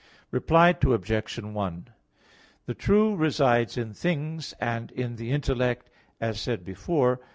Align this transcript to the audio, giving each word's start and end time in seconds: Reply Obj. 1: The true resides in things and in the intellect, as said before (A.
Reply 0.31 0.69
Obj. 0.81 1.35
1: 1.37 1.87
The 2.65 2.73
true 2.73 3.15
resides 3.15 3.77
in 3.77 3.93
things 3.93 4.53
and 4.59 4.89
in 4.93 5.17
the 5.17 5.29
intellect, 5.29 5.91
as 6.19 6.41
said 6.41 6.65
before 6.65 7.19
(A. 7.21 7.25